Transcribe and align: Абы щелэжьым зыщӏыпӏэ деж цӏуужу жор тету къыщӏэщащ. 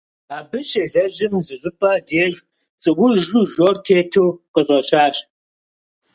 Абы 0.37 0.59
щелэжьым 0.69 1.33
зыщӏыпӏэ 1.47 1.93
деж 2.07 2.35
цӏуужу 2.81 3.41
жор 3.51 3.75
тету 3.85 4.27
къыщӏэщащ. 4.53 5.15